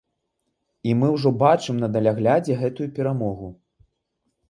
І 0.89 0.95
мы 1.01 1.09
ўжо 1.17 1.29
бачым 1.45 1.75
на 1.83 1.91
даляглядзе 1.99 2.59
гэтую 2.65 2.91
перамогу. 2.99 3.55